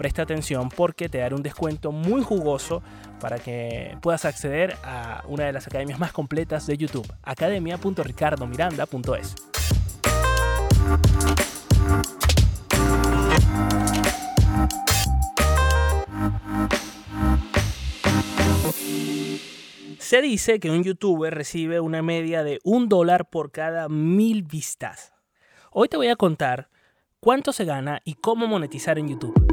presta 0.00 0.22
atención 0.22 0.70
porque 0.70 1.10
te 1.10 1.18
daré 1.18 1.34
un 1.34 1.42
descuento 1.42 1.92
muy 1.92 2.22
jugoso 2.22 2.82
para 3.20 3.38
que 3.38 3.98
puedas 4.00 4.24
acceder 4.24 4.78
a 4.82 5.22
una 5.28 5.44
de 5.44 5.52
las 5.52 5.66
academias 5.66 5.98
más 5.98 6.10
completas 6.10 6.66
de 6.66 6.78
YouTube, 6.78 7.06
academia.ricardomiranda.es. 7.22 9.34
Se 19.98 20.22
dice 20.22 20.60
que 20.60 20.70
un 20.70 20.82
youtuber 20.82 21.34
recibe 21.34 21.80
una 21.80 22.00
media 22.00 22.42
de 22.42 22.58
un 22.64 22.88
dólar 22.88 23.28
por 23.28 23.52
cada 23.52 23.90
mil 23.90 24.44
vistas. 24.44 25.12
Hoy 25.70 25.88
te 25.88 25.98
voy 25.98 26.08
a 26.08 26.16
contar 26.16 26.70
cuánto 27.20 27.52
se 27.52 27.66
gana 27.66 28.00
y 28.06 28.14
cómo 28.14 28.46
monetizar 28.46 28.98
en 28.98 29.10
YouTube. 29.10 29.49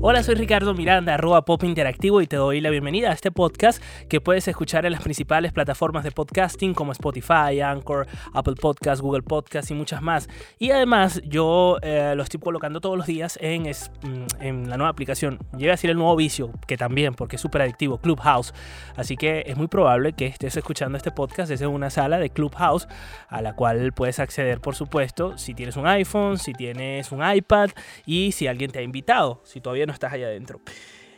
Hola, 0.00 0.22
soy 0.22 0.36
Ricardo 0.36 0.74
Miranda, 0.74 1.14
arroba 1.14 1.44
Pop 1.44 1.64
Interactivo 1.64 2.22
y 2.22 2.28
te 2.28 2.36
doy 2.36 2.60
la 2.60 2.70
bienvenida 2.70 3.10
a 3.10 3.14
este 3.14 3.32
podcast 3.32 3.82
que 4.08 4.20
puedes 4.20 4.46
escuchar 4.46 4.86
en 4.86 4.92
las 4.92 5.02
principales 5.02 5.52
plataformas 5.52 6.04
de 6.04 6.12
podcasting 6.12 6.72
como 6.72 6.92
Spotify, 6.92 7.60
Anchor, 7.60 8.06
Apple 8.32 8.54
Podcast, 8.54 9.02
Google 9.02 9.22
Podcast 9.22 9.72
y 9.72 9.74
muchas 9.74 10.00
más. 10.00 10.28
Y 10.60 10.70
además 10.70 11.20
yo 11.24 11.78
eh, 11.82 12.12
lo 12.14 12.22
estoy 12.22 12.38
colocando 12.38 12.80
todos 12.80 12.96
los 12.96 13.08
días 13.08 13.40
en, 13.42 13.62
mm, 13.64 14.26
en 14.38 14.70
la 14.70 14.76
nueva 14.76 14.90
aplicación. 14.90 15.40
Llega 15.56 15.72
a 15.72 15.74
decir 15.74 15.90
el 15.90 15.96
nuevo 15.96 16.14
vicio, 16.14 16.52
que 16.68 16.76
también, 16.76 17.14
porque 17.14 17.34
es 17.34 17.42
súper 17.42 17.62
adictivo, 17.62 17.98
Clubhouse. 17.98 18.54
Así 18.94 19.16
que 19.16 19.42
es 19.46 19.56
muy 19.56 19.66
probable 19.66 20.12
que 20.12 20.26
estés 20.26 20.56
escuchando 20.56 20.96
este 20.96 21.10
podcast 21.10 21.50
desde 21.50 21.66
una 21.66 21.90
sala 21.90 22.20
de 22.20 22.30
Clubhouse 22.30 22.86
a 23.28 23.42
la 23.42 23.54
cual 23.54 23.92
puedes 23.92 24.20
acceder, 24.20 24.60
por 24.60 24.76
supuesto, 24.76 25.36
si 25.38 25.54
tienes 25.54 25.76
un 25.76 25.88
iPhone, 25.88 26.38
si 26.38 26.52
tienes 26.52 27.10
un 27.10 27.20
iPad 27.28 27.70
y 28.06 28.30
si 28.30 28.46
alguien 28.46 28.70
te 28.70 28.78
ha 28.78 28.82
invitado. 28.82 29.40
Si 29.42 29.60
todavía 29.60 29.87
no 29.88 29.92
estás 29.94 30.12
allá 30.12 30.26
adentro. 30.26 30.60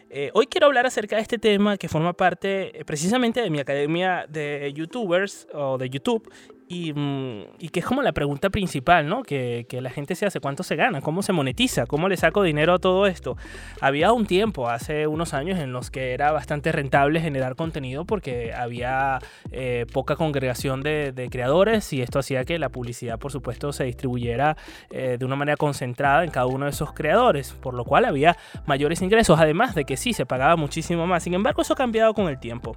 Eh, 0.08 0.30
hoy 0.32 0.46
quiero 0.46 0.66
hablar 0.66 0.86
acerca 0.86 1.16
de 1.16 1.22
este 1.22 1.38
tema 1.38 1.76
que 1.76 1.88
forma 1.88 2.14
parte 2.14 2.80
eh, 2.80 2.84
precisamente 2.84 3.42
de 3.42 3.50
mi 3.50 3.60
academia 3.60 4.26
de 4.28 4.72
youtubers 4.74 5.46
o 5.52 5.76
de 5.76 5.90
YouTube 5.90 6.28
Mm, 6.70 7.42
y, 7.58 7.70
que 7.70 7.80
es 7.80 7.86
como 7.86 8.00
la 8.00 8.12
pregunta 8.12 8.48
principal, 8.48 9.08
¿no? 9.08 9.24
Que, 9.24 9.66
la 9.80 9.90
gente 9.90 10.14
se 10.14 10.26
hace, 10.26 10.40
¿cuánto 10.40 10.62
se 10.62 10.76
gana? 10.76 11.00
¿Cómo 11.00 11.22
se 11.22 11.32
monetiza? 11.32 11.86
¿Cómo 11.86 12.08
le 12.08 12.16
saco 12.16 12.42
dinero 12.44 12.74
a 12.74 12.78
todo 12.78 13.06
esto? 13.06 13.36
Había 13.80 14.12
un 14.12 14.26
tiempo, 14.26 14.68
hace 14.68 15.08
unos 15.08 15.34
años, 15.34 15.58
en 15.58 15.72
los 15.72 15.90
que 15.90 16.12
era 16.12 16.30
bastante 16.30 16.70
rentable 16.70 17.20
generar 17.20 17.56
contenido 17.56 18.04
porque 18.04 18.52
había 18.54 19.18
eh, 19.50 19.86
poca 19.92 20.14
congregación 20.14 20.82
de, 20.82 21.12
de, 21.12 21.28
creadores 21.28 21.92
y 21.92 22.02
esto 22.02 22.20
hacía 22.20 22.44
que 22.44 22.58
la 22.58 22.68
publicidad, 22.68 23.18
por 23.18 23.32
supuesto, 23.32 23.72
se 23.72 23.84
distribuyera 23.84 24.56
eh, 24.90 25.16
de 25.18 25.24
una 25.24 25.34
manera 25.34 25.56
concentrada 25.56 26.22
en 26.22 26.30
cada 26.30 26.46
uno 26.46 26.66
de 26.66 26.70
esos 26.70 26.92
creadores, 26.92 27.52
por 27.52 27.74
lo 27.74 27.84
cual 27.84 28.04
había 28.04 28.36
mayores 28.66 29.02
ingresos, 29.02 29.40
además 29.40 29.74
de 29.74 29.84
que 29.84 29.96
sí, 29.96 30.12
se 30.12 30.24
pagaba 30.24 30.54
muchísimo 30.54 31.06
más. 31.06 31.24
Sin 31.24 31.34
embargo, 31.34 31.62
eso 31.62 31.72
ha 31.72 31.76
cambiado 31.76 32.14
con 32.14 32.28
el 32.28 32.38
tiempo. 32.38 32.76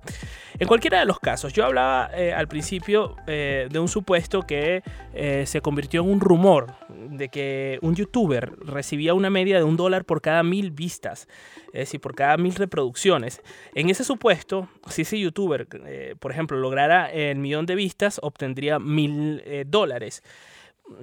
En 0.57 0.67
cualquiera 0.67 0.99
de 0.99 1.05
los 1.05 1.19
casos, 1.19 1.53
yo 1.53 1.65
hablaba 1.65 2.09
eh, 2.15 2.33
al 2.33 2.47
principio 2.47 3.15
de 3.27 3.79
un 3.82 3.82
supuesto 3.87 4.43
que 4.43 4.83
eh, 5.13 5.43
se 5.45 5.61
convirtió 5.61 6.01
en 6.01 6.09
un 6.09 6.19
rumor 6.19 6.75
de 6.89 7.29
que 7.29 7.79
un 7.81 7.95
youtuber 7.95 8.53
recibía 8.59 9.13
una 9.13 9.29
media 9.29 9.57
de 9.57 9.63
un 9.63 9.77
dólar 9.77 10.05
por 10.05 10.21
cada 10.21 10.43
mil 10.43 10.71
vistas, 10.71 11.27
es 11.67 11.79
decir, 11.79 12.01
por 12.01 12.15
cada 12.15 12.37
mil 12.37 12.55
reproducciones. 12.55 13.41
En 13.73 13.89
ese 13.89 14.03
supuesto, 14.03 14.69
si 14.87 15.03
ese 15.03 15.19
youtuber, 15.19 15.67
eh, 15.85 16.15
por 16.19 16.31
ejemplo, 16.31 16.57
lograra 16.57 17.11
el 17.11 17.37
millón 17.37 17.65
de 17.65 17.75
vistas, 17.75 18.19
obtendría 18.23 18.79
mil 18.79 19.41
eh, 19.45 19.65
dólares 19.67 20.23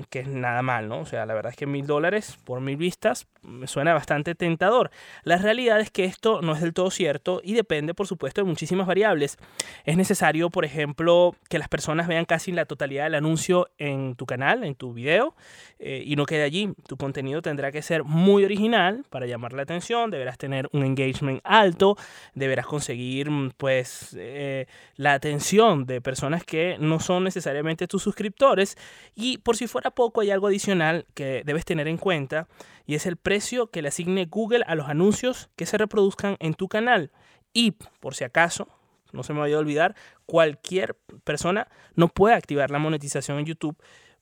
que 0.09 0.21
es 0.21 0.29
nada 0.29 0.63
mal, 0.63 0.89
¿no? 0.89 1.01
O 1.01 1.07
sea, 1.07 1.27
la 1.27 1.35
verdad 1.35 1.51
es 1.51 1.57
que 1.57 1.67
mil 1.67 1.87
dólares 1.87 2.39
por 2.45 2.61
mil 2.61 2.77
vistas 2.77 3.27
me 3.43 3.67
suena 3.67 3.95
bastante 3.95 4.35
tentador. 4.35 4.91
La 5.25 5.37
realidad 5.37 5.81
es 5.81 5.91
que 5.91 6.05
esto 6.05 6.43
no 6.43 6.53
es 6.55 6.61
del 6.61 6.75
todo 6.75 6.91
cierto 6.91 7.41
y 7.43 7.55
depende, 7.55 7.95
por 7.95 8.07
supuesto, 8.07 8.43
de 8.43 8.47
muchísimas 8.47 8.87
variables. 8.87 9.39
Es 9.85 9.97
necesario, 9.97 10.51
por 10.51 10.65
ejemplo, 10.65 11.35
que 11.49 11.59
las 11.59 11.69
personas 11.69 12.09
vean 12.09 12.25
casi 12.25 12.53
la 12.53 12.67
totalidad 12.67 13.05
del 13.05 13.15
anuncio 13.15 13.71
en 13.79 14.15
tu 14.15 14.27
canal, 14.27 14.65
en 14.65 14.75
tu 14.75 14.93
video, 14.93 15.35
eh, 15.79 16.03
y 16.05 16.17
no 16.17 16.27
quede 16.27 16.43
allí. 16.43 16.73
Tu 16.87 16.97
contenido 16.97 17.41
tendrá 17.41 17.73
que 17.73 17.83
ser 17.83 18.05
muy 18.05 18.45
original 18.45 19.05
para 19.09 19.27
llamar 19.27 19.53
la 19.53 19.63
atención, 19.63 20.11
deberás 20.11 20.37
tener 20.37 20.69
un 20.73 20.85
engagement 20.85 21.41
alto, 21.45 21.97
deberás 22.35 22.67
conseguir, 22.67 23.31
mm, 23.31 23.53
pues, 23.57 24.15
eh, 24.19 24.67
la 24.97 25.15
atención 25.15 25.87
de 25.87 26.01
personas 26.01 26.45
que 26.45 26.77
no 26.79 27.01
son 27.01 27.25
necesariamente 27.25 27.87
tus 27.87 28.03
suscriptores 28.03 28.77
y 29.15 29.39
por 29.39 29.57
si 29.57 29.67
fuera 29.67 29.80
poco, 29.89 30.21
hay 30.21 30.31
algo 30.31 30.49
adicional 30.49 31.07
que 31.15 31.43
debes 31.47 31.65
tener 31.65 31.89
en 31.89 31.97
cuenta 31.97 32.47
y 32.85 32.97
es 32.97 33.07
el 33.07 33.17
precio 33.17 33.69
que 33.69 33.81
le 33.81 33.89
asigne 33.89 34.27
Google 34.27 34.65
a 34.67 34.75
los 34.75 34.91
anuncios 34.91 35.49
que 35.57 35.65
se 35.65 35.79
reproduzcan 35.79 36.37
en 36.41 36.53
tu 36.53 36.69
canal. 36.69 37.11
Y, 37.55 37.71
por 38.01 38.15
si 38.15 38.25
acaso, 38.25 38.69
no 39.13 39.23
se 39.23 39.33
me 39.33 39.41
vaya 39.41 39.57
a 39.57 39.61
olvidar, 39.61 39.97
cualquier 40.27 40.97
persona 41.25 41.69
no 41.95 42.09
puede 42.09 42.35
activar 42.35 42.71
la 42.71 42.79
monetización 42.79 43.39
en 43.39 43.47
YouTube 43.47 43.77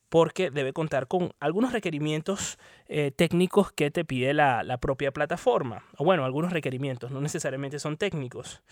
porque 0.09 0.51
debe 0.51 0.73
contar 0.73 1.07
con 1.07 1.33
algunos 1.39 1.73
requerimientos 1.73 2.59
eh, 2.87 3.11
técnicos 3.11 3.73
que 3.73 3.91
te 3.91 4.05
pide 4.05 4.33
la, 4.33 4.63
la, 4.63 4.79
propia 4.79 5.13
plataforma. 5.13 5.85
O 5.99 6.05
bueno, 6.05 6.25
algunos 6.25 6.53
requerimientos, 6.53 7.11
no 7.11 7.21
necesariamente 7.21 7.79
son 7.79 7.99
técnicos. 7.99 8.63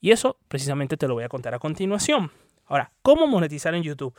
Y 0.00 0.12
eso 0.12 0.38
precisamente 0.48 0.96
te 0.96 1.08
lo 1.08 1.14
voy 1.14 1.24
a 1.24 1.28
contar 1.28 1.54
a 1.54 1.58
continuación. 1.58 2.30
Ahora, 2.66 2.92
¿cómo 3.02 3.26
monetizar 3.26 3.74
en 3.74 3.82
YouTube? 3.82 4.14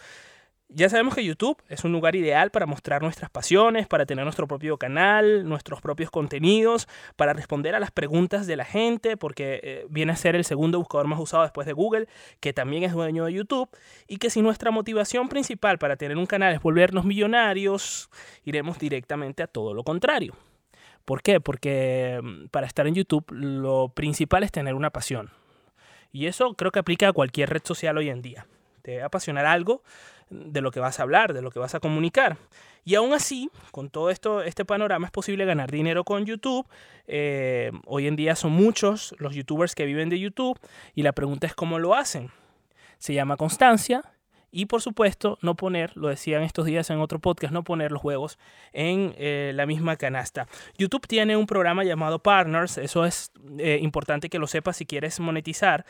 Ya 0.70 0.90
sabemos 0.90 1.16
que 1.16 1.24
YouTube 1.24 1.62
es 1.70 1.86
un 1.86 1.94
lugar 1.94 2.18
ideal 2.18 2.52
para 2.52 2.66
mostrar 2.66 3.02
nuestras 3.02 3.30
pasiones, 3.30 3.88
para 3.88 4.06
tener 4.06 4.26
nuestro 4.26 4.48
propio 4.48 4.78
canal, 4.78 5.48
nuestros 5.48 5.80
propios 5.80 6.12
contenidos, 6.12 6.90
para 7.16 7.32
responder 7.32 7.74
a 7.74 7.80
las 7.80 7.92
preguntas 7.92 8.48
de 8.48 8.58
la 8.58 8.66
gente, 8.66 9.16
porque 9.16 9.62
eh, 9.64 9.86
viene 9.90 10.12
a 10.12 10.18
ser 10.18 10.36
el 10.36 10.44
segundo 10.44 10.78
buscador 10.78 11.08
más 11.08 11.22
usado 11.22 11.44
después 11.44 11.66
de 11.68 11.72
Google, 11.72 12.10
que 12.42 12.52
también 12.52 12.84
es 12.84 12.92
dueño 12.92 13.24
de 13.24 13.34
YouTube, 13.34 13.70
y 14.10 14.18
que 14.18 14.30
si 14.30 14.42
nuestra 14.42 14.70
motivación 14.70 15.30
principal 15.30 15.78
para 15.78 15.96
tener 15.96 16.18
un 16.18 16.26
canal 16.26 16.54
es 16.54 16.62
volvernos 16.62 17.06
millonarios, 17.06 18.10
iremos 18.44 18.78
directamente 18.78 19.44
a 19.44 19.48
todo 19.48 19.74
lo 19.74 19.86
contrario. 19.86 20.36
¿Por 21.06 21.22
qué? 21.22 21.40
Porque 21.40 22.20
mm, 22.22 22.48
para 22.48 22.68
estar 22.68 22.88
en 22.88 22.96
YouTube 22.96 23.26
lo 23.32 23.88
principal 23.96 24.44
es 24.44 24.52
tener 24.52 24.74
una 24.74 24.90
pasión. 24.90 25.30
Y 26.12 26.26
eso 26.26 26.56
creo 26.56 26.72
que 26.72 26.80
aplica 26.80 27.08
a 27.08 27.14
cualquier 27.14 27.50
red 27.52 27.62
social 27.64 27.98
hoy 27.98 28.10
en 28.10 28.22
día. 28.22 28.48
Te 28.88 29.04
apasionar 29.04 29.46
algo 29.46 29.84
de 30.30 30.62
lo 30.62 30.72
que 30.72 30.80
vas 30.80 31.02
a 31.02 31.04
hablar, 31.04 31.34
de 31.34 31.42
lo 31.42 31.52
que 31.52 31.60
vas 31.60 31.76
a 31.76 31.82
comunicar. 31.82 32.38
Y 32.86 32.96
aún 32.96 33.12
así, 33.12 33.52
con 33.72 33.90
todo 33.90 34.10
esto, 34.10 34.42
este 34.42 34.64
panorama 34.64 35.08
es 35.08 35.12
posible 35.12 35.44
ganar 35.44 35.70
dinero 35.70 36.06
con 36.06 36.26
YouTube. 36.26 36.66
Eh, 37.06 37.74
hoy 37.86 38.08
en 38.08 38.16
día 38.16 38.38
son 38.38 38.54
muchos 38.54 39.14
los 39.20 39.36
youtubers 39.36 39.76
que 39.76 39.84
viven 39.84 40.08
de 40.08 40.22
YouTube 40.22 40.58
y 40.96 41.04
la 41.04 41.12
pregunta 41.12 41.48
es 41.48 41.54
cómo 41.54 41.80
lo 41.80 41.96
hacen. 41.96 42.32
Se 42.98 43.14
llama 43.14 43.36
constancia, 43.36 44.04
y 44.52 44.66
por 44.68 44.82
supuesto, 44.82 45.38
no 45.42 45.56
poner, 45.56 45.92
lo 45.96 46.08
decían 46.08 46.44
estos 46.44 46.66
días 46.66 46.90
en 46.90 47.00
otro 47.00 47.20
podcast, 47.20 47.54
no 47.54 47.64
poner 47.64 47.92
los 47.92 48.02
juegos 48.02 48.40
en 48.72 49.14
eh, 49.18 49.52
la 49.54 49.66
misma 49.66 49.98
canasta. 49.98 50.48
YouTube 50.78 51.06
tiene 51.06 51.36
un 51.36 51.48
programa 51.48 51.84
llamado 51.84 52.20
Partners, 52.20 52.78
eso 52.78 53.06
es 53.06 53.32
eh, 53.60 53.80
importante 53.82 54.30
que 54.30 54.40
lo 54.40 54.48
sepas 54.48 54.78
si 54.78 54.86
quieres 54.86 55.20
monetizar. 55.20 55.86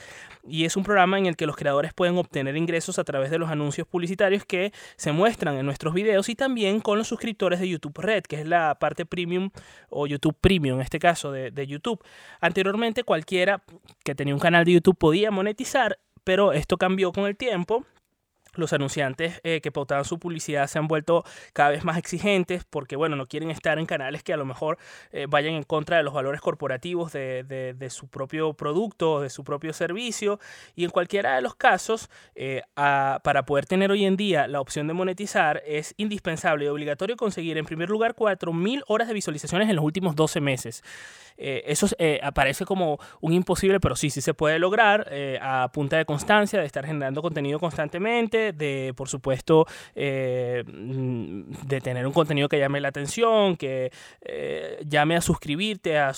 Y 0.48 0.66
es 0.66 0.76
un 0.76 0.84
programa 0.84 1.20
en 1.20 1.28
el 1.28 1.36
que 1.36 1.46
los 1.46 1.56
creadores 1.56 1.94
pueden 1.94 2.18
obtener 2.18 2.58
ingresos 2.58 2.98
a 2.98 3.04
través 3.04 3.30
de 3.30 3.38
los 3.38 3.50
anuncios 3.50 3.88
publicitarios 3.88 4.44
que 4.44 4.74
se 4.96 5.12
muestran 5.12 5.56
en 5.58 5.66
nuestros 5.66 5.94
videos 5.94 6.28
y 6.30 6.36
también 6.36 6.80
con 6.80 6.98
los 6.98 7.08
suscriptores 7.08 7.60
de 7.60 7.70
YouTube 7.70 8.00
Red, 8.00 8.24
que 8.24 8.42
es 8.42 8.48
la 8.48 8.76
parte 8.80 9.06
premium 9.06 9.52
o 9.90 10.08
YouTube 10.08 10.36
Premium 10.40 10.78
en 10.78 10.82
este 10.82 11.00
caso 11.00 11.32
de, 11.32 11.52
de 11.52 11.68
YouTube. 11.68 12.04
Anteriormente 12.42 13.04
cualquiera 13.04 13.64
que 14.04 14.16
tenía 14.16 14.34
un 14.34 14.40
canal 14.40 14.66
de 14.66 14.74
YouTube 14.74 14.98
podía 14.98 15.30
monetizar, 15.30 16.00
pero 16.24 16.54
esto 16.54 16.78
cambió 16.78 17.12
con 17.12 17.26
el 17.26 17.38
tiempo 17.38 17.86
los 18.58 18.74
anunciantes 18.74 19.40
eh, 19.44 19.62
que 19.62 19.72
pautaban 19.72 20.06
su 20.06 20.20
publicidad 20.20 20.68
se 20.68 20.80
han 20.80 20.88
vuelto 20.88 21.24
cada 21.54 21.70
vez 21.70 21.84
más 21.84 21.98
exigentes 21.98 22.64
porque, 22.66 22.96
bueno, 22.96 23.16
no 23.16 23.26
quieren 23.26 23.52
estar 23.52 23.80
en 23.80 23.86
canales 23.86 24.24
que 24.24 24.34
a 24.34 24.38
lo 24.38 24.46
mejor 24.46 24.78
eh, 25.12 25.28
vayan 25.30 25.54
en 25.54 25.64
contra 25.64 25.98
de 25.98 26.04
los 26.04 26.14
valores 26.14 26.42
corporativos 26.42 27.12
de, 27.14 27.44
de, 27.44 27.90
su 27.90 28.08
propio 28.08 28.54
producto, 28.54 29.22
de 29.22 29.30
su 29.30 29.44
propio 29.44 29.74
servicio. 29.74 30.40
Y 30.76 30.84
en 30.84 30.90
cualquiera 30.90 31.36
de 31.36 31.42
los 31.42 31.56
casos, 31.56 32.10
eh, 32.36 32.62
para 32.76 33.46
poder 33.46 33.66
tener 33.66 33.92
hoy 33.92 34.06
en 34.06 34.18
día 34.18 34.48
la 34.48 34.62
opción 34.62 34.88
de 34.88 34.94
monetizar, 34.94 35.62
es 35.66 35.94
indispensable 35.98 36.66
y 36.66 36.68
obligatorio 36.68 37.16
conseguir, 37.16 37.58
en 37.58 37.66
primer 37.66 37.90
lugar, 37.90 38.16
4.000 38.16 38.84
horas 38.88 39.08
de 39.08 39.14
visualizaciones 39.14 39.70
en 39.70 39.76
los 39.76 39.86
últimos 39.86 40.16
12 40.16 40.42
meses. 40.42 40.84
eso 41.38 41.88
aparece 42.22 42.66
como 42.66 43.00
un 43.22 43.34
imposible, 43.34 43.80
pero 43.80 43.96
sí, 43.96 44.10
sí 44.10 44.22
se 44.22 44.34
puede 44.34 44.60
lograr 44.60 45.08
a 45.42 45.70
punta 45.72 45.98
de 45.98 46.06
constancia, 46.06 46.60
de 46.60 46.66
estar 46.66 46.86
generando 46.86 47.22
contenido 47.22 47.60
constantemente 47.60 48.47
de, 48.52 48.94
por 48.96 49.10
supuesto, 49.10 49.66
eh, 49.96 50.64
mm, 50.66 51.68
de 51.68 51.82
tener 51.82 52.06
un 52.06 52.14
contenido 52.14 52.50
que 52.50 52.60
llame 52.60 52.82
la 52.82 52.90
atención, 52.90 53.58
que 53.58 53.92
eh, 54.22 54.84
llame 54.88 55.16
a 55.16 55.22
suscribirte 55.22 55.98
a, 55.98 56.14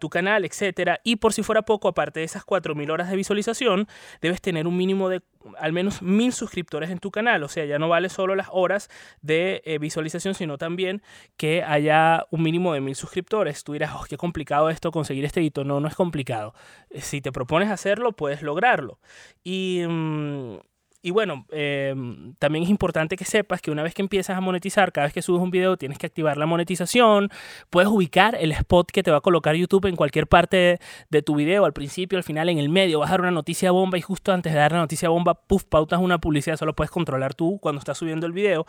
tu 0.00 0.08
canal, 0.08 0.44
etc. 0.44 0.98
Y 1.04 1.16
por 1.16 1.32
si 1.32 1.42
fuera 1.42 1.62
poco, 1.62 1.88
aparte 1.88 2.20
de 2.20 2.26
esas 2.26 2.44
4.000 2.44 2.90
horas 2.90 3.10
de 3.10 3.16
visualización, 3.16 3.88
debes 4.20 4.40
tener 4.40 4.66
un 4.66 4.76
mínimo 4.76 5.08
de 5.08 5.22
al 5.58 5.72
menos 5.72 6.02
mil 6.02 6.32
suscriptores 6.32 6.90
en 6.90 6.98
tu 6.98 7.10
canal. 7.10 7.42
O 7.42 7.48
sea, 7.48 7.64
ya 7.64 7.78
no 7.78 7.88
vale 7.88 8.08
solo 8.08 8.34
las 8.34 8.48
horas 8.50 8.90
de 9.22 9.62
eh, 9.64 9.78
visualización, 9.78 10.34
sino 10.34 10.58
también 10.58 11.02
que 11.36 11.62
haya 11.62 12.26
un 12.30 12.42
mínimo 12.42 12.72
de 12.74 12.80
mil 12.80 12.96
suscriptores. 12.96 13.64
Tú 13.64 13.72
dirás, 13.72 13.92
oh, 13.94 14.04
qué 14.08 14.16
complicado 14.16 14.70
esto, 14.70 14.90
conseguir 14.90 15.24
este 15.24 15.42
hito. 15.42 15.64
No, 15.64 15.80
no 15.80 15.88
es 15.88 15.94
complicado. 15.94 16.54
Si 16.94 17.20
te 17.20 17.32
propones 17.32 17.70
hacerlo, 17.70 18.12
puedes 18.12 18.42
lograrlo. 18.42 18.98
Y... 19.44 19.82
Mm, 19.86 20.58
y 21.06 21.12
bueno, 21.12 21.46
em, 21.52 22.34
también 22.40 22.64
es 22.64 22.68
importante 22.68 23.16
que 23.16 23.24
sepas 23.24 23.62
que 23.62 23.70
una 23.70 23.84
vez 23.84 23.94
que 23.94 24.02
empiezas 24.02 24.36
a 24.36 24.40
monetizar, 24.40 24.90
cada 24.90 25.06
vez 25.06 25.14
que 25.14 25.22
subes 25.22 25.40
un 25.40 25.52
video 25.52 25.76
tienes 25.76 25.98
que 25.98 26.06
activar 26.06 26.36
la 26.36 26.46
monetización, 26.46 27.30
puedes 27.70 27.88
ubicar 27.88 28.34
el 28.34 28.50
spot 28.50 28.90
que 28.90 29.04
te 29.04 29.12
va 29.12 29.18
a 29.18 29.20
colocar 29.20 29.54
YouTube 29.54 29.86
en 29.86 29.94
cualquier 29.94 30.26
parte 30.26 30.80
de, 31.08 31.22
tu 31.22 31.36
video, 31.36 31.64
al 31.64 31.72
principio, 31.72 32.18
al 32.18 32.24
final, 32.24 32.48
en 32.48 32.58
el 32.58 32.70
medio, 32.70 32.98
vas 32.98 33.10
a 33.10 33.12
dar 33.12 33.20
una 33.20 33.30
noticia 33.30 33.70
bomba 33.70 33.96
y 33.98 34.00
justo 34.00 34.32
antes 34.32 34.52
de 34.52 34.58
dar 34.58 34.72
la 34.72 34.78
noticia 34.78 35.08
bomba, 35.08 35.34
puff, 35.34 35.62
pautas 35.62 36.00
una 36.00 36.18
publicidad, 36.18 36.56
solo 36.56 36.74
puedes 36.74 36.90
controlar 36.90 37.34
tú 37.34 37.60
cuando 37.60 37.78
estás 37.78 37.98
subiendo 37.98 38.26
el 38.26 38.32
video. 38.32 38.66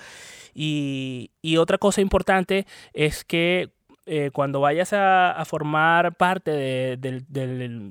Y, 0.54 1.32
y 1.42 1.58
otra 1.58 1.80
cosa 1.80 2.02
importante 2.02 2.68
es 2.94 3.26
que 3.26 3.72
eh, 4.08 4.32
cuando 4.32 4.62
vayas 4.62 4.94
a, 4.94 5.44
formar 5.46 6.16
parte 6.16 6.52
de, 6.52 7.24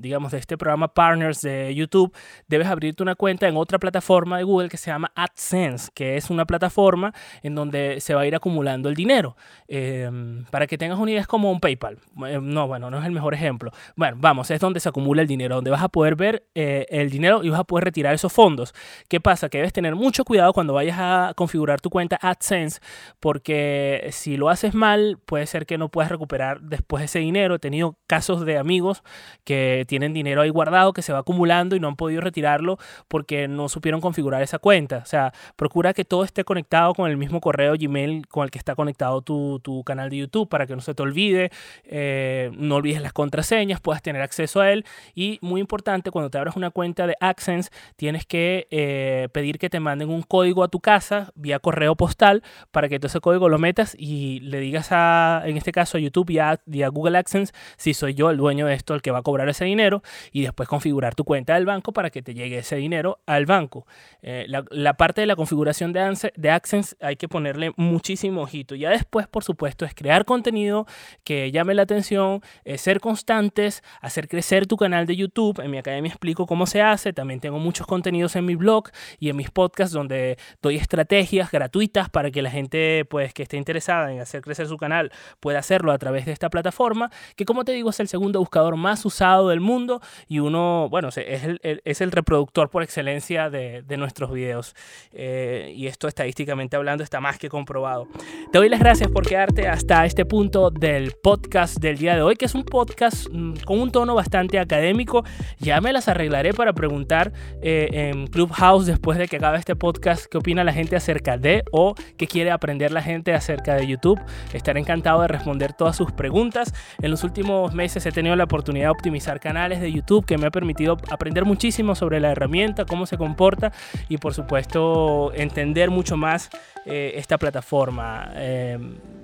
digamos, 0.01 0.33
de 0.33 0.39
este 0.39 0.57
programa 0.57 0.89
Partners 0.89 1.43
de 1.43 1.75
YouTube, 1.75 2.15
debes 2.49 2.67
abrirte 2.67 3.03
una 3.03 3.15
cuenta 3.15 3.47
en 3.49 3.57
otra 3.57 3.79
plataforma 3.79 4.39
de 4.39 4.45
Google 4.45 4.69
que 4.69 4.77
se 4.77 4.91
llama 4.91 5.13
AdSense, 5.15 5.91
que 5.95 6.17
es 6.17 6.31
una 6.31 6.47
plataforma 6.47 7.13
en 7.43 7.55
donde 7.55 8.01
se 8.01 8.15
va 8.15 8.23
a 8.23 8.27
ir 8.27 8.35
acumulando 8.35 8.89
el 8.89 8.95
dinero. 8.95 9.37
Em, 9.69 10.45
para 10.51 10.67
que 10.67 10.79
tengas 10.79 10.99
una 10.99 11.11
idea, 11.11 11.21
es 11.21 11.27
como 11.27 11.51
un 11.51 11.61
PayPal. 11.61 11.99
Eh, 12.27 12.39
no, 12.41 12.67
bueno, 12.67 12.91
no 12.91 12.99
es 12.99 13.05
el 13.05 13.13
mejor 13.13 13.35
ejemplo. 13.35 13.71
Bueno, 13.95 14.17
vamos, 14.19 14.51
es 14.51 14.61
donde 14.61 14.81
se 14.81 14.89
acumula 14.89 15.23
el 15.23 15.29
dinero, 15.29 15.57
donde 15.57 15.71
vas 15.71 15.83
a 15.83 15.89
poder 15.89 16.17
ver 16.17 16.47
eh, 16.55 16.87
el 16.89 17.11
dinero 17.11 17.45
y 17.45 17.51
vas 17.51 17.61
a 17.61 17.65
poder 17.65 17.85
retirar 17.85 18.15
esos 18.15 18.33
fondos. 18.33 18.75
¿Qué 19.09 19.21
pasa? 19.21 19.49
Que 19.49 19.59
debes 19.59 19.73
tener 19.73 19.95
mucho 19.95 20.25
cuidado 20.25 20.53
cuando 20.53 20.73
vayas 20.73 20.97
a 20.99 21.35
configurar 21.37 21.81
tu 21.81 21.91
cuenta 21.91 22.19
AdSense, 22.21 22.81
porque 23.21 24.09
si 24.13 24.37
lo 24.37 24.49
haces 24.49 24.75
mal, 24.75 25.19
puede 25.27 25.47
ser 25.47 25.67
que 25.67 25.79
no 25.79 25.89
puedas 25.91 26.06
recuperar 26.09 26.61
después 26.61 27.05
ese 27.05 27.19
dinero. 27.19 27.57
He 27.57 27.59
tenido 27.59 27.97
casos 28.07 28.45
de 28.45 28.59
amigos 28.59 29.03
que 29.45 29.85
tienen 29.89 30.13
dinero 30.13 30.43
ahí 30.43 30.51
guardado, 30.51 30.93
que 30.93 31.03
se 31.03 31.13
va 31.13 31.21
acumulando 31.21 31.77
y 31.77 31.81
no 31.81 31.89
han 31.89 31.97
podido 31.97 32.21
retirarlo 32.21 32.79
porque 33.09 33.49
no 33.49 33.69
supieron 33.69 34.01
configurar 34.01 34.43
esa 34.43 34.59
cuenta. 34.59 34.99
O 34.99 35.07
sea, 35.07 35.33
procura 35.57 35.95
que 35.95 36.05
todo 36.05 36.25
esté 36.25 36.45
conectado 36.45 36.95
con 36.95 37.11
el 37.11 37.17
mismo 37.17 37.41
correo 37.41 37.75
Gmail 37.79 38.27
con 38.29 38.45
el 38.45 38.51
que 38.51 38.59
está 38.59 38.75
conectado 38.75 39.23
tu, 39.23 39.83
canal 39.85 40.11
de 40.11 40.19
YouTube 40.19 40.49
para 40.49 40.67
que 40.67 40.75
no 40.75 40.81
se 40.81 40.95
te 40.95 41.03
olvide. 41.03 41.51
Eh, 41.85 42.51
no 42.55 42.77
olvides 42.77 43.03
las 43.03 43.13
contraseñas, 43.13 43.81
puedas 43.81 44.03
tener 44.03 44.23
acceso 44.23 44.61
a 44.61 44.71
él. 44.73 44.85
Y 45.15 45.39
muy 45.41 45.61
importante, 45.61 46.11
cuando 46.11 46.31
te 46.31 46.39
abras 46.39 46.57
una 46.57 46.71
cuenta 46.71 47.07
de 47.07 47.17
AdSense, 47.21 47.71
tienes 47.97 48.27
que 48.27 48.67
eh, 48.71 49.29
pedir 49.33 49.59
que 49.59 49.71
te 49.71 49.81
manden 49.81 50.09
un 50.09 50.23
código 50.23 50.63
a 50.65 50.69
tu 50.69 50.81
casa 50.81 51.33
vía 51.35 51.59
correo 51.59 51.97
postal 51.97 52.43
para 52.71 52.89
que 52.89 52.99
todo 52.99 53.09
ese 53.09 53.21
código 53.21 53.49
lo 53.49 53.59
metas 53.59 53.97
y 53.99 54.41
le 54.41 54.61
digas 54.61 54.89
a, 54.91 55.43
en 55.45 55.57
este 55.57 55.73
caso, 55.73 55.96
YouTube 55.99 56.31
y 56.31 56.39
a, 56.39 56.59
Google 56.89 57.19
AdSense 57.19 57.53
si 57.77 57.95
soy 57.95 58.15
yo 58.15 58.31
el 58.31 58.37
dueño 58.37 58.67
de 58.67 58.75
esto 58.75 58.95
el 58.95 59.03
que 59.03 59.11
va 59.11 59.19
a 59.19 59.23
cobrar 59.23 59.49
ese 59.49 59.65
dinero 59.65 60.03
y 60.33 60.43
después 60.43 60.69
configurar 60.69 61.15
tu 61.15 61.25
cuenta 61.25 61.55
del 61.55 61.67
banco 61.67 61.93
para 61.93 62.11
que 62.11 62.23
te 62.23 62.35
llegue 62.35 62.59
ese 62.59 62.77
dinero 62.77 63.19
al 63.27 63.47
banco. 63.47 63.87
Eh, 64.23 64.47
la, 64.49 64.95
parte 64.95 65.21
de 65.21 65.27
la 65.27 65.37
configuración 65.37 65.93
de, 65.93 66.31
de 66.37 66.51
AdSense 66.51 66.97
hay 67.01 67.17
que 67.17 67.29
ponerle 67.29 67.73
muchísimo 67.77 68.43
ojito. 68.43 68.75
Ya 68.75 68.91
después, 68.91 69.27
por 69.27 69.45
supuesto, 69.45 69.85
es 69.85 69.95
crear 69.95 70.25
contenido 70.25 70.87
que 71.25 71.51
llame 71.51 71.75
la 71.75 71.83
atención, 71.83 72.41
ser 72.77 73.01
constantes, 73.01 73.83
hacer 74.01 74.29
crecer 74.29 74.67
tu 74.67 74.77
canal 74.77 75.07
de 75.07 75.17
YouTube. 75.17 75.61
En 75.61 75.71
mi 75.71 75.79
academia 75.79 76.11
explico 76.11 76.47
cómo 76.47 76.67
se 76.67 76.83
hace. 76.83 77.13
También 77.13 77.41
tengo 77.41 77.59
muchos 77.59 77.87
contenidos 77.87 78.37
en 78.37 78.45
mi 78.45 78.55
blog 78.55 78.91
y 79.19 79.31
en 79.31 79.37
mis 79.37 79.51
podcasts 79.51 79.93
donde 79.93 80.39
doy 80.63 80.77
estrategias 80.77 81.51
gratuitas 81.51 82.11
para 82.11 82.31
que 82.31 82.43
la 82.43 82.51
gente 82.51 83.05
pues, 83.05 83.33
que 83.35 83.43
esté 83.43 83.57
interesada 83.57 84.13
en 84.13 84.21
hacer 84.21 84.43
crecer 84.43 84.67
su 84.67 84.77
canal 84.77 85.13
pueda 85.41 85.63
hacerlo 85.77 85.93
a 85.93 85.99
través 85.99 86.25
de 86.25 86.33
esta 86.33 86.49
plataforma, 86.49 87.11
que 87.37 87.45
como 87.45 87.65
te 87.65 87.73
digo 87.73 87.91
es 87.91 88.01
el 88.01 88.09
segundo 88.09 88.39
buscador 88.39 88.77
más 88.77 89.05
usado 89.05 89.49
del 89.51 89.61
mundo 89.61 90.01
y 90.27 90.39
uno, 90.39 90.89
bueno, 90.91 91.09
es 91.09 91.17
el, 91.17 91.61
es 91.63 92.01
el 92.01 92.13
reproductor 92.13 92.71
por 92.71 92.83
excelencia 92.83 93.51
de, 93.51 93.83
de 93.83 93.97
nuestros 93.97 94.33
videos. 94.33 94.75
Eh, 95.13 95.73
y 95.77 95.87
esto 95.87 96.09
estadísticamente 96.09 96.77
hablando 96.77 97.05
está 97.05 97.21
más 97.21 97.39
que 97.39 97.49
comprobado. 97.49 98.09
Te 98.53 98.59
doy 98.59 98.69
las 98.69 98.81
gracias 98.81 99.11
por 99.11 99.27
quedarte 99.27 99.69
hasta 99.69 100.07
este 100.07 100.25
punto 100.25 100.71
del 100.71 101.13
podcast 101.23 101.79
del 101.79 101.99
día 101.99 102.15
de 102.15 102.23
hoy, 102.23 102.37
que 102.37 102.47
es 102.47 102.55
un 102.55 102.65
podcast 102.65 103.29
mm, 103.31 103.55
con 103.65 103.81
un 103.81 103.91
tono 103.91 104.15
bastante 104.15 104.59
académico. 104.59 105.25
Ya 105.59 105.81
me 105.81 105.93
las 105.93 106.09
arreglaré 106.09 106.55
para 106.55 106.73
preguntar 106.73 107.33
eh, 107.61 107.89
en 107.93 108.29
Clubhouse 108.29 108.87
después 108.87 109.19
de 109.19 109.29
que 109.29 109.37
acabe 109.37 109.59
este 109.59 109.77
podcast 109.77 110.27
qué 110.27 110.39
opina 110.39 110.65
la 110.65 110.73
gente 110.73 110.97
acerca 110.97 111.37
de 111.37 111.65
o 111.71 111.95
qué 112.17 112.27
quiere 112.27 112.51
aprender 112.51 112.93
la 112.93 113.03
gente 113.03 113.35
acerca 113.35 113.75
de 113.75 113.87
YouTube. 113.87 114.21
Estaré 114.53 114.81
encantado 114.81 115.23
de 115.23 115.29
responder 115.29 115.66
todas 115.73 115.97
sus 115.97 116.13
preguntas. 116.13 116.75
En 117.01 117.11
los 117.11 117.25
últimos 117.25 117.75
meses 117.75 118.05
he 118.07 118.13
tenido 118.13 118.37
la 118.37 118.45
oportunidad 118.45 118.87
de 118.87 118.91
optimizar 118.91 119.41
canales 119.41 119.81
de 119.81 119.93
YouTube 119.93 120.25
que 120.25 120.39
me 120.39 120.47
ha 120.47 120.51
permitido 120.51 120.97
aprender 121.11 121.45
muchísimo 121.45 121.95
sobre 121.95 122.21
la 122.21 122.31
herramienta, 122.31 122.85
cómo 122.85 123.07
se 123.07 123.17
comporta 123.17 123.73
y 124.09 124.19
por 124.19 124.35
supuesto 124.35 125.33
entender 125.35 125.91
mucho 125.91 126.17
más 126.17 126.51
eh, 126.85 127.13
esta 127.17 127.39
plataforma. 127.39 128.31
Eh, 128.35 128.79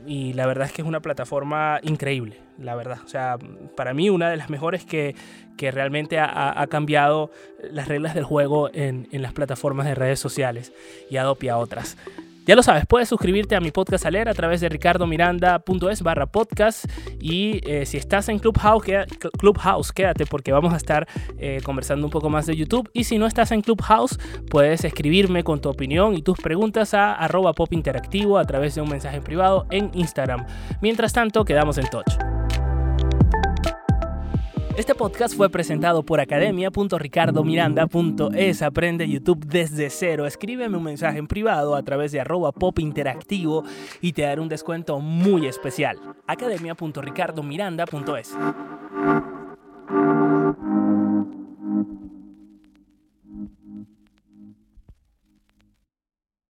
y 0.07 0.33
la 0.33 0.47
verdad 0.47 0.67
es 0.67 0.73
que 0.73 0.83
es 0.83 0.89
una 0.89 1.01
plataforma 1.01 1.79
increíble, 1.83 2.41
la 2.59 2.75
verdad. 2.75 2.99
O 3.05 3.09
sea, 3.09 3.39
para 3.77 3.95
mí 3.95 4.11
una 4.11 4.31
de 4.31 4.37
las 4.37 4.51
mejores 4.51 4.85
que, 4.85 5.15
que 5.57 5.71
realmente 5.71 6.19
ha, 6.19 6.61
ha, 6.61 6.67
cambiado 6.67 7.31
las 7.71 7.89
reglas 7.89 8.15
del 8.15 8.25
juego 8.25 8.69
en, 8.73 9.09
en, 9.13 9.23
las 9.23 9.33
plataformas 9.33 9.87
de 9.87 9.95
redes 9.95 10.19
sociales 10.19 10.73
y 11.09 11.19
adopia 11.19 11.57
otras. 11.57 11.97
Ya 12.45 12.57
lo 12.57 12.63
sabes, 12.65 12.87
puedes 12.87 13.09
suscribirte 13.09 13.55
a 13.55 13.61
mi 13.61 13.71
podcast 13.71 14.05
a 14.05 14.11
leer 14.11 14.29
a 14.29 14.35
través 14.35 14.61
de 14.61 14.69
ricardomiranda.es 14.69 16.03
barra 16.03 16.27
podcast 16.27 16.87
y 17.21 17.61
eh, 17.71 17.87
si 17.87 17.99
estás 17.99 18.29
en 18.29 18.41
Clubhouse, 18.41 18.85
Clubhouse, 19.39 19.93
quédate 19.93 20.27
porque 20.27 20.51
vamos 20.51 20.75
a 20.75 20.77
estar 20.77 21.07
eh, 21.39 21.61
conversando 21.63 22.05
un 22.05 22.11
poco 22.11 22.31
más 22.31 22.47
de 22.47 22.57
YouTube 22.57 22.91
y 22.93 23.05
si 23.05 23.17
no 23.19 23.27
estás 23.27 23.53
en 23.53 23.61
Clubhouse, 23.61 24.19
puedes 24.51 24.85
escribirme 24.85 25.45
con 25.45 25.61
tu 25.61 25.69
opinión 25.69 26.15
y 26.15 26.23
tus 26.23 26.39
preguntas 26.39 26.95
a 26.95 27.15
arroba 27.15 27.53
pop 27.53 27.73
interactivo 27.73 28.39
a 28.39 28.45
través 28.45 28.75
de 28.75 28.81
un 28.81 28.89
mensaje 28.89 29.21
privado 29.21 29.67
en 29.71 29.93
Instagram. 29.95 30.45
Mientras 30.81 31.13
tanto, 31.13 31.45
quedamos 31.45 31.79
en 31.79 31.87
touch. 31.91 32.32
Este 34.77 34.95
podcast 34.95 35.35
fue 35.37 35.49
presentado 35.51 36.03
por 36.03 36.21
academia.ricardomiranda.es. 36.21 38.63
Aprende 38.63 39.07
YouTube 39.07 39.45
desde 39.45 39.91
cero. 39.91 40.25
Escríbeme 40.27 40.79
un 40.79 40.85
mensaje 40.85 41.19
en 41.19 41.27
privado 41.27 41.77
a 41.77 41.83
través 41.83 42.11
de 42.11 42.21
arroba 42.21 42.53
pop 42.53 42.79
interactivo 42.79 43.65
y 44.01 44.15
te 44.15 44.23
daré 44.23 44.41
un 44.41 44.49
descuento 44.49 44.99
muy 44.99 45.47
especial. 45.47 45.99
academia.ricardomiranda.es. 46.27 48.35